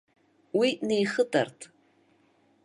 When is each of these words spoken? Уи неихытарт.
Уи 0.57 0.69
неихытарт. 0.87 1.59